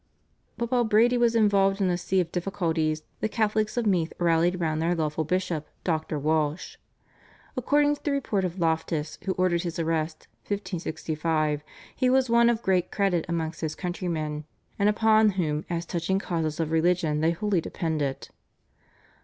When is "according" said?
7.55-7.95